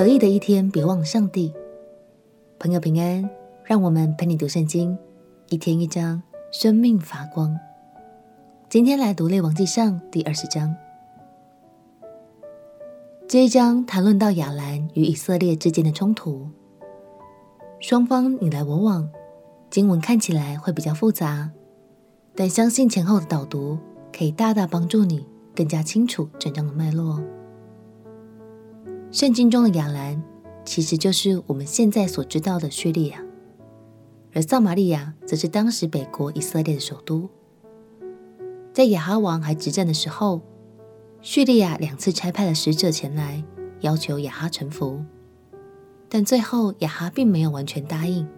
[0.00, 1.52] 得意的一天，别忘了上帝。
[2.58, 3.28] 朋友平安，
[3.62, 4.96] 让我们陪你读圣经，
[5.50, 7.54] 一天一章，生命发光。
[8.70, 10.74] 今天来读列王纪上第二十章。
[13.28, 16.48] 这一章谈论到亚兰与以色列之间的冲突，
[17.78, 19.06] 双方你来我往，
[19.68, 21.50] 经文看起来会比较复杂，
[22.34, 23.78] 但相信前后的导读
[24.10, 27.22] 可以大大帮助你更加清楚整章的脉络。
[29.12, 30.22] 圣经中的亚兰，
[30.64, 33.20] 其实就是我们现在所知道的叙利亚，
[34.32, 37.28] 而撒玛利亚则是当时北国以色列的首都。
[38.72, 40.40] 在亚哈王还执政的时候，
[41.22, 43.42] 叙利亚两次差派了使者前来，
[43.80, 45.04] 要求亚哈臣服，
[46.08, 48.28] 但最后亚哈并没有完全答应，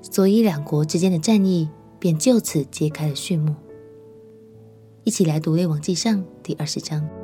[0.00, 3.54] 所以两国之间的战役便就此揭开了序幕。
[5.04, 7.19] 一起来读《列王纪上》第二十章。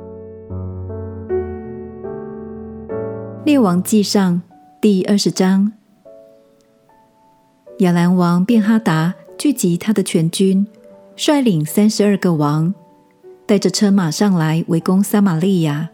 [3.47, 4.41] 列王纪上
[4.81, 5.71] 第二十章，
[7.77, 10.67] 亚兰王便哈达聚集他的全军，
[11.15, 12.73] 率领三十二个王，
[13.45, 15.89] 带着车马上来围攻撒玛利亚。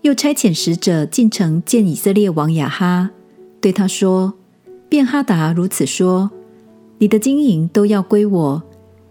[0.00, 3.10] 又差遣使者进城见以色列王亚哈，
[3.60, 4.34] 对他说
[4.90, 6.32] ：“便哈达如此说，
[6.98, 8.60] 你的金银都要归我，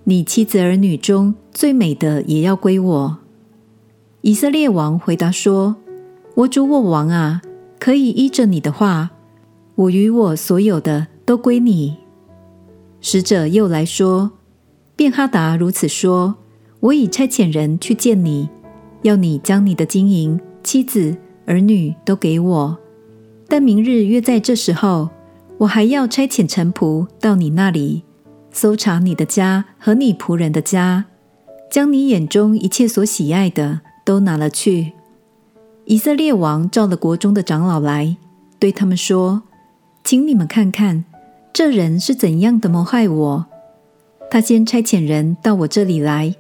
[0.04, 3.20] 你妻子儿女中最美的也要归我。”
[4.20, 5.78] 以色列王回答说
[6.36, 7.42] ：“我主我王啊！”
[7.82, 9.10] 可以依着你的话，
[9.74, 11.98] 我与我所有的都归你。
[13.00, 14.34] 使者又来说
[14.96, 16.36] ：“便哈达如此说，
[16.80, 18.48] 我已差遣人去见你，
[19.02, 22.78] 要你将你的金银、妻子、儿女都给我。
[23.48, 25.10] 但明日约在这时候，
[25.58, 28.04] 我还要差遣臣仆到你那里，
[28.52, 31.06] 搜查你的家和你仆人的家，
[31.72, 34.92] 将你眼中一切所喜爱的都拿了去。”
[35.86, 38.16] 以色列王召了国中的长老来，
[38.60, 39.42] 对他们说
[40.04, 41.04] ：“请你们看看，
[41.52, 43.46] 这人是怎样的谋害我。
[44.30, 46.36] 他先差遣人到我这里来，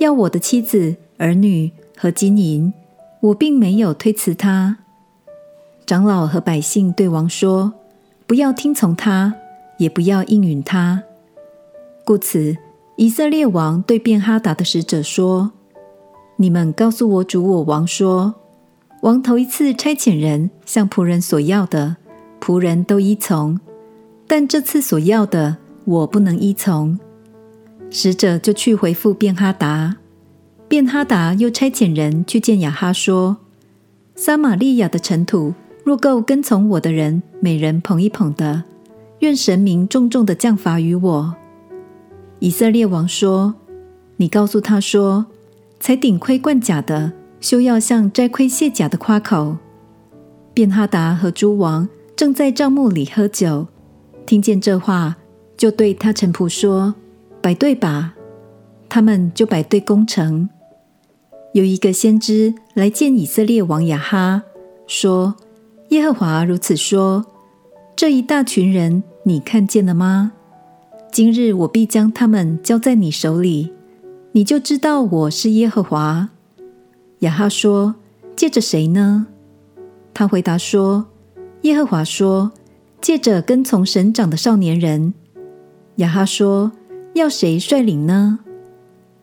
[0.00, 2.72] 要我的妻子、儿女和金银，
[3.20, 4.78] 我并没有推辞他。”
[5.86, 7.72] 长老和百姓对王说
[8.26, 9.34] ：“不要听从他，
[9.78, 11.02] 也不要应允他。”
[12.04, 12.56] 故此，
[12.96, 15.52] 以色列王对便哈达的使者说
[16.36, 18.34] ：“你们告诉我主我王说。”
[19.00, 21.96] 王头一次差遣人向仆人所要的，
[22.38, 23.58] 仆人都依从；
[24.26, 25.56] 但这次所要的，
[25.86, 26.98] 我不能依从。
[27.88, 29.96] 使者就去回复便哈达。
[30.68, 33.38] 便哈达又差遣人去见亚哈，说
[34.14, 38.64] ：“撒玛利亚的尘土，若够跟从我的人每人捧一捧的，
[39.20, 41.34] 愿神明重重的降罚于我。”
[42.38, 43.54] 以色列王说
[44.18, 45.24] ：“你告诉他说，
[45.80, 49.56] 才顶盔冠甲的。”休要向摘盔卸甲的夸口。
[50.52, 53.66] 便哈达和诸王正在帐幕里喝酒，
[54.26, 55.16] 听见这话，
[55.56, 56.94] 就对他臣仆说
[57.40, 58.14] ：“摆队吧。”
[58.88, 60.48] 他们就摆队攻城。
[61.54, 64.42] 有一个先知来见以色列王亚哈，
[64.86, 65.36] 说
[65.90, 67.24] ：“耶和华如此说：
[67.94, 70.32] 这一大群人，你看见了吗？
[71.12, 73.72] 今日我必将他们交在你手里，
[74.32, 76.30] 你就知道我是耶和华。”
[77.20, 77.94] 雅哈说
[78.36, 79.26] ：“借着谁呢？”
[80.12, 81.06] 他回答说
[81.62, 82.52] ：“耶和华说，
[83.00, 85.14] 借着跟从省长的少年人。”
[85.96, 86.72] 雅哈说
[87.14, 88.40] ：“要谁率领呢？”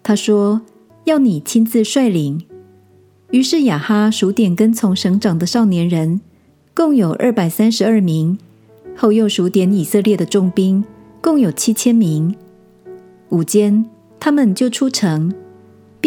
[0.03, 0.61] 他说
[1.05, 2.45] ：“要你亲自率领。”
[3.31, 6.21] 于是雅哈数点跟从省长的少年人，
[6.73, 8.37] 共有二百三十二名。
[8.95, 10.83] 后又数点以色列的重兵，
[11.21, 12.35] 共有七千名。
[13.29, 13.85] 午间，
[14.19, 15.33] 他们就出城。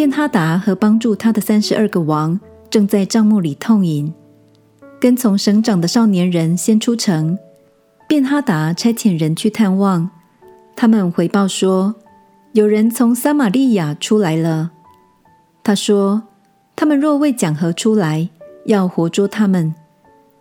[0.01, 2.41] 便哈达和帮助他的三十二个王
[2.71, 4.11] 正在帐幕里痛饮。
[4.99, 7.39] 跟从省长的少年人先出城，
[8.09, 10.09] 便哈达差遣人去探望。
[10.75, 11.95] 他们回报说，
[12.53, 14.71] 有人从撒玛利亚出来了。
[15.63, 16.23] 他说：
[16.75, 18.27] 他们若为讲和出来，
[18.65, 19.75] 要活捉他们；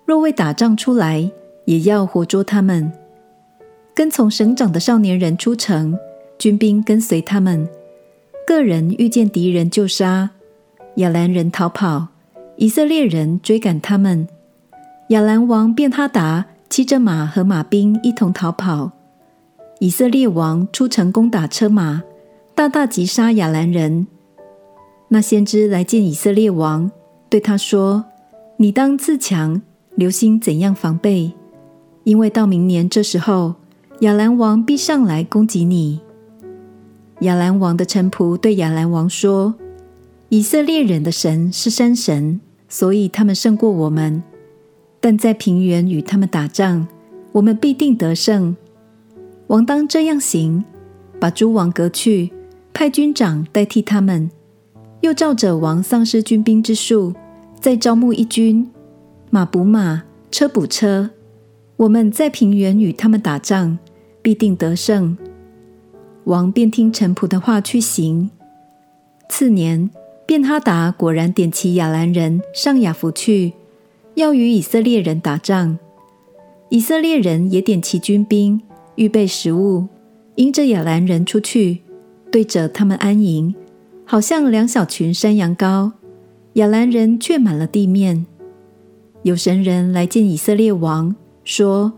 [0.05, 1.29] 若为打仗出来，
[1.65, 2.89] 也要活捉他们。
[3.93, 5.99] 跟从省长的少年人出城，
[6.37, 7.67] 军兵跟随他们。
[8.49, 10.31] 个人遇见敌人就杀，
[10.95, 12.07] 亚兰人逃跑，
[12.57, 14.27] 以色列人追赶他们。
[15.09, 18.91] 亚兰王便哈达骑着马和马兵一同逃跑。
[19.77, 22.01] 以色列王出城攻打车马，
[22.55, 24.07] 大大击杀亚兰人。
[25.09, 26.89] 那先知来见以色列王，
[27.29, 28.05] 对他说
[28.57, 29.61] ：“你当自强，
[29.93, 31.33] 留心怎样防备，
[32.03, 33.53] 因为到明年这时候，
[33.99, 36.01] 亚兰王必上来攻击你。”
[37.21, 39.55] 亚兰王的臣仆对亚兰王说
[40.29, 42.39] ：“以色列人的神是山神，
[42.69, 44.23] 所以他们胜过我们。
[45.01, 46.87] 但在平原与他们打仗，
[47.33, 48.55] 我们必定得胜。
[49.47, 50.63] 王当这样行，
[51.19, 52.31] 把诸王革去，
[52.73, 54.29] 派军长代替他们，
[55.01, 57.13] 又照着王丧失军兵之数，
[57.59, 58.69] 再招募一军，
[59.29, 61.09] 马补马，车补车。
[61.75, 63.77] 我们在平原与他们打仗，
[64.21, 65.17] 必定得胜。
[66.25, 68.29] 王便听臣仆的话去行。
[69.29, 69.89] 次年，
[70.25, 73.53] 便哈达果然点起亚兰人上雅弗去，
[74.15, 75.77] 要与以色列人打仗。
[76.69, 78.61] 以色列人也点起军兵，
[78.95, 79.87] 预备食物，
[80.35, 81.81] 迎着亚兰人出去，
[82.31, 83.55] 对着他们安营，
[84.05, 85.91] 好像两小群山羊羔。
[86.53, 88.25] 亚兰人却满了地面。
[89.23, 91.93] 有神人来见以色列王，说：“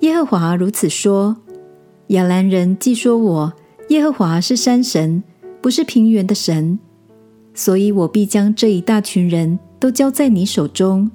[0.00, 1.36] 耶和华如此说：
[2.08, 3.52] 亚兰人既说我
[3.88, 5.22] 耶和华是山神，
[5.60, 6.78] 不是平原的神。”
[7.54, 11.10] 所以我必将这一大群人都交在你手中，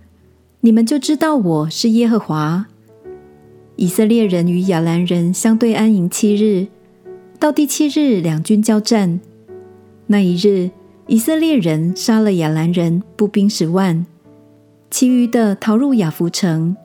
[0.59, 2.65] 你们就知道我是耶和华。
[3.77, 6.67] 以色列人与亚兰人相对安营七日，
[7.39, 9.19] 到第七日，两军交战。
[10.05, 10.69] 那一日，
[11.07, 14.05] 以色列人杀了亚兰人步兵十万，
[14.91, 16.75] 其余的逃入亚弗城，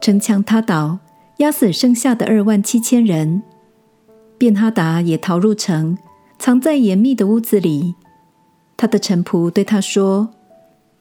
[0.00, 0.98] 城墙塌倒，
[1.38, 3.42] 压死剩下的二万七千人。
[4.38, 5.96] 便哈达也逃入城，
[6.38, 7.94] 藏在严密的屋子里。
[8.76, 10.28] 他的臣仆对他说：“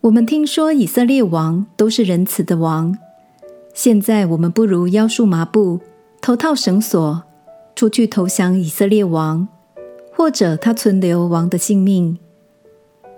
[0.02, 2.98] 我们听说以色列王都是仁慈的王，
[3.74, 5.82] 现在我们不如腰束麻布，
[6.22, 7.24] 头套绳索，
[7.76, 9.46] 出去投降以色列王，
[10.14, 12.18] 或者他存留王的性命。”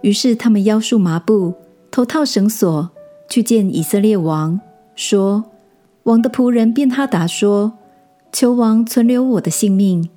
[0.02, 1.54] 于是他们腰束麻布，
[1.92, 2.90] 头套绳索，
[3.30, 4.60] 去见以色列王，
[4.96, 5.44] 说
[6.07, 7.74] ：“王的仆人便哈达说，
[8.31, 10.09] 求王存留我的性命。”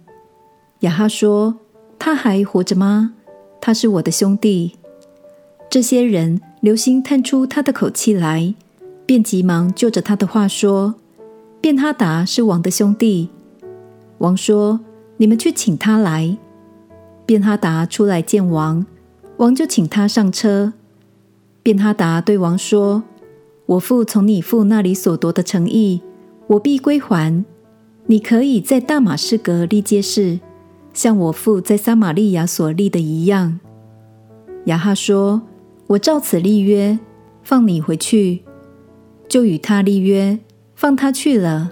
[0.80, 1.56] 亚哈说
[1.98, 3.14] ：“他还活着吗？”
[3.60, 4.76] 他是我的兄弟。
[5.68, 8.54] 这些人留心探出他的口气来，
[9.04, 10.94] 便急忙就着他的话说
[11.60, 13.30] ：“便哈达是王的兄弟。”
[14.18, 14.78] 王说
[15.18, 16.38] ：“你们去请他来。”
[17.26, 18.86] 便哈达出来见王，
[19.38, 20.72] 王就请他上车。
[21.64, 23.02] 便哈达对王说
[23.70, 26.02] ：“我父从你父那里所夺的诚意，
[26.48, 27.44] 我必归还。
[28.06, 30.40] 你可以在大马士革立街市。”
[30.92, 33.60] 像我父在撒玛利亚所立的一样，
[34.64, 35.42] 亚哈说
[35.86, 36.98] ：“我照此立约，
[37.44, 38.42] 放你回去。”
[39.30, 40.40] 就与他立约，
[40.74, 41.70] 放他去了。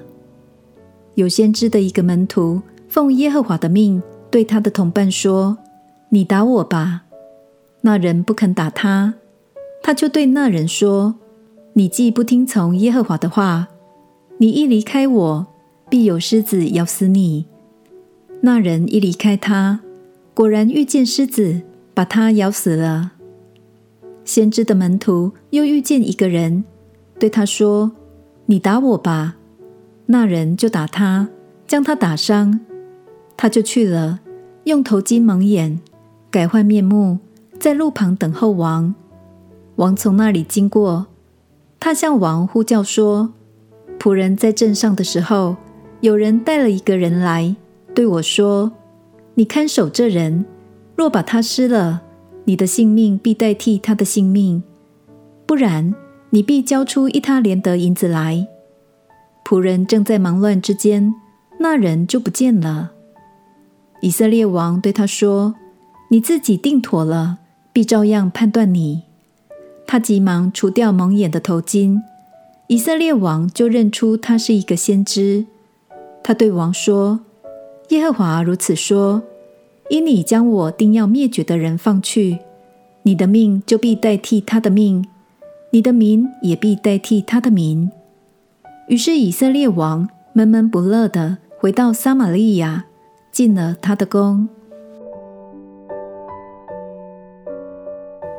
[1.16, 4.00] 有先知的一个门徒奉耶和华的命，
[4.30, 5.58] 对他的同伴说
[6.10, 7.06] ：“你打我吧。”
[7.82, 9.14] 那人不肯打他，
[9.82, 11.16] 他就对那人说
[11.78, 13.68] ：“你既不听从耶和华的话，
[14.38, 15.46] 你一离开我，
[15.88, 17.46] 必有狮子咬死你。”
[18.42, 19.78] 那人一离开他，
[20.34, 21.62] 果然遇见狮子，
[21.94, 23.12] 把他咬死了。
[24.24, 26.64] 先知的门徒又遇见一个人，
[27.16, 27.92] 对他说
[28.46, 29.36] ：“你打我吧。”
[30.06, 31.28] 那人就打他，
[31.64, 32.58] 将他打伤。
[33.36, 34.18] 他就去了，
[34.64, 35.78] 用头巾蒙眼，
[36.28, 37.20] 改换面目，
[37.60, 38.92] 在路旁等候王。
[39.76, 41.06] 王从那里经过，
[41.80, 43.32] 他向王呼叫说
[43.98, 45.56] ：“仆人在镇上的时候，
[46.00, 47.54] 有人带了一个人来。”
[47.94, 48.72] 对我说
[49.34, 50.44] ：“你看守这人，
[50.96, 52.02] 若把他失了，
[52.44, 54.62] 你的性命必代替他的性命；
[55.46, 55.94] 不然，
[56.30, 58.46] 你必交出一他连得银子来。”
[59.44, 61.14] 仆人正在忙乱之间，
[61.58, 62.90] 那人就不见了。
[64.00, 65.54] 以色列王对他说
[66.10, 67.38] ：“你自己定妥了，
[67.72, 69.04] 必照样判断你。”
[69.90, 72.02] 他急忙除掉蒙眼的头巾，
[72.66, 75.46] 以色列王就认出他是一个先知。
[76.22, 77.20] 他对王说。
[77.88, 79.22] 耶和华如此说：
[79.88, 82.40] 因你将我定要灭绝的人放去，
[83.04, 85.06] 你的命就必代替他的命，
[85.70, 87.90] 你的民也必代替他的民。
[88.88, 92.84] 于是以色列王闷闷不乐地回到撒玛利亚，
[93.32, 94.46] 进了他的宫。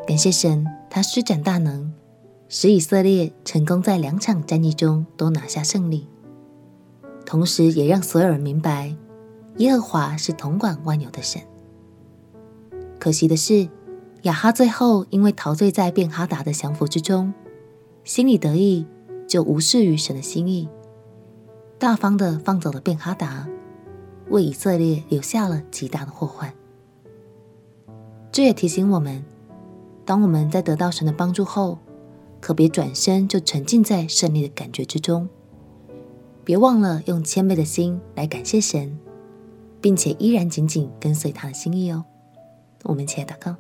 [0.06, 1.94] 感谢神，他施展大能，
[2.48, 6.08] 使以色列成功在两场战役中都拿下胜利，
[7.26, 8.96] 同时也让所有人明白。
[9.58, 11.42] 耶和华是统管万有的神。
[12.98, 13.70] 可惜的是，
[14.24, 17.34] 亚哈最后因为陶醉在便哈达的降服之中，
[18.04, 18.86] 心里得意，
[19.28, 20.70] 就无视于神的心意，
[21.78, 23.48] 大方的放走了便哈达，
[24.30, 26.54] 为以色列留下了极大的祸患。
[28.32, 29.24] 这也提醒我们，
[30.10, 31.78] 当我们在得到神的帮助后，
[32.42, 35.30] 可别转身就沉浸在胜利的感觉之中，
[36.44, 38.98] 别忘了用谦卑的心来感谢神。
[39.82, 42.04] 并且依然紧紧跟随他的心意哦。
[42.84, 43.56] 我们一起来祷告，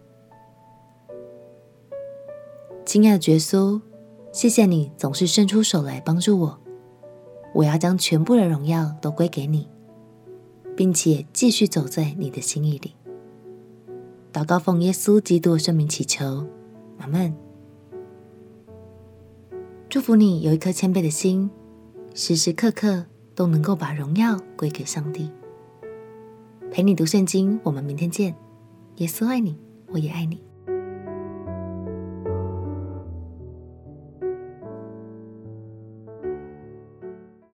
[2.83, 3.79] 亲爱的耶稣，
[4.31, 6.59] 谢谢你总是伸出手来帮助我。
[7.53, 9.69] 我要将全部的荣耀都归给你，
[10.75, 12.95] 并且继续走在你的心意里。
[14.31, 16.45] 祷告奉耶稣基督的圣名祈求，
[16.99, 17.35] 阿门。
[19.89, 21.49] 祝福你有一颗谦卑的心，
[22.13, 25.31] 时时刻刻都能够把荣耀归给上帝。
[26.71, 28.35] 陪你读圣经，我们明天见。
[28.97, 29.57] 耶稣爱你，
[29.87, 30.48] 我也爱你。